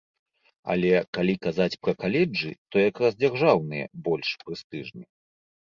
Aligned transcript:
Але 0.73 0.93
калі 1.17 1.35
казаць 1.45 1.77
пра 1.83 1.93
каледжы, 2.01 2.51
то 2.69 2.75
якраз 2.89 3.21
дзяржаўныя 3.21 3.85
больш 4.11 4.29
прэстыжныя. 4.43 5.09